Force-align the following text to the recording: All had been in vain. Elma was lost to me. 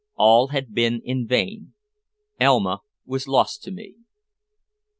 All 0.15 0.47
had 0.47 0.73
been 0.73 0.99
in 1.05 1.27
vain. 1.27 1.75
Elma 2.39 2.79
was 3.05 3.27
lost 3.27 3.61
to 3.65 3.71
me. 3.71 3.97